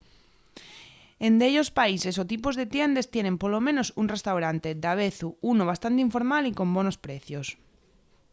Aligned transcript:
en 1.27 1.33
dellos 1.41 1.69
países 1.79 2.15
o 2.23 2.29
tipos 2.33 2.53
de 2.59 2.65
tiendes 2.73 3.11
tienen 3.13 3.39
polo 3.41 3.59
menos 3.67 3.87
un 4.01 4.07
restaurante 4.15 4.77
davezu 4.85 5.29
unu 5.51 5.63
bastante 5.71 6.03
informal 6.07 6.43
y 6.47 6.55
con 6.57 6.69
bonos 6.75 6.97
precios 7.05 7.47